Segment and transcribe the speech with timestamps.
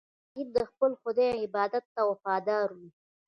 [0.35, 2.89] مجاهد د خپل خدای عبادت ته وفادار وي.